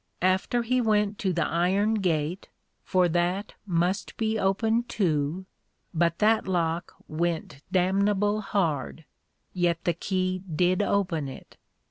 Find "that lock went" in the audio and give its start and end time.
6.17-7.61